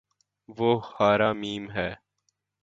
[0.49, 1.43] وہ ہرا م
[1.75, 1.89] ہے